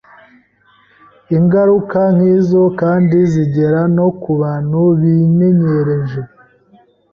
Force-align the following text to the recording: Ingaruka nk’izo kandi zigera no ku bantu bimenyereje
Ingaruka 1.37 1.99
nk’izo 2.15 2.63
kandi 2.79 3.17
zigera 3.31 3.81
no 3.95 4.07
ku 4.21 4.31
bantu 4.41 4.79
bimenyereje 4.99 6.19